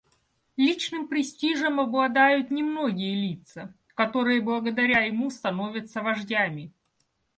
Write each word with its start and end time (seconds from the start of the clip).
Личным 0.57 1.07
престижем 1.07 1.79
обладают 1.79 2.49
немногие 2.49 3.13
лица, 3.13 3.71
которые 3.93 4.41
благодаря 4.41 5.01
ему 5.01 5.29
становятся 5.29 6.01
вождями. 6.01 6.71